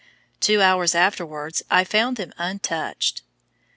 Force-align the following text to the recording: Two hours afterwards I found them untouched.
Two 0.39 0.63
hours 0.63 0.95
afterwards 0.95 1.61
I 1.69 1.83
found 1.83 2.17
them 2.17 2.33
untouched. 2.39 3.21